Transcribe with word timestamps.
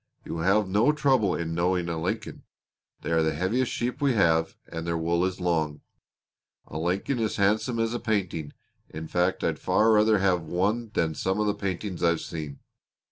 You 0.25 0.33
will 0.33 0.41
have 0.41 0.67
no 0.67 0.91
trouble 0.91 1.35
in 1.35 1.53
knowing 1.53 1.87
a 1.87 2.01
Lincoln. 2.01 2.41
They 3.01 3.11
are 3.11 3.21
the 3.21 3.35
heaviest 3.35 3.71
sheep 3.71 4.01
we 4.01 4.13
have, 4.13 4.57
and 4.67 4.87
their 4.87 4.97
wool 4.97 5.23
is 5.23 5.39
long. 5.39 5.81
A 6.65 6.79
Lincoln 6.79 7.19
is 7.19 7.35
handsome 7.35 7.77
as 7.77 7.93
a 7.93 7.99
painting; 7.99 8.51
in 8.89 9.07
fact 9.07 9.43
I'd 9.43 9.59
far 9.59 9.91
rather 9.91 10.17
have 10.17 10.41
one 10.41 10.89
than 10.95 11.13
some 11.13 11.39
of 11.39 11.45
the 11.45 11.53
paintings 11.53 12.01
I've 12.01 12.21
seen. 12.21 12.61